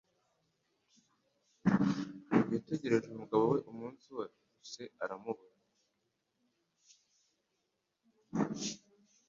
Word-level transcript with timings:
Yategereje 2.53 3.07
umugabo 3.09 3.43
we 3.53 3.57
umunsi 3.71 4.05
wose 4.15 4.81
aramuheba. 5.03 5.61